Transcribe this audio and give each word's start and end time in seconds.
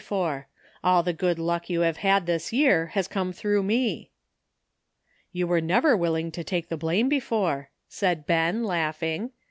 before. 0.01 0.47
AH 0.83 1.03
the 1.03 1.13
good 1.13 1.37
luck 1.37 1.69
yoir 1.69 1.85
have 1.85 1.97
had 1.97 2.25
this 2.25 2.51
year 2.51 2.87
has 2.95 3.07
come 3.07 3.31
through 3.31 3.61
me." 3.61 4.09
''You 5.31 5.45
were 5.45 5.61
uever 5.61 5.95
williug 5.95 6.33
to 6.33 6.43
take 6.43 6.69
the 6.69 6.75
blame 6.75 7.07
before," 7.07 7.69
said 7.87 8.25
Ben, 8.25 8.63
laughing. 8.63 9.29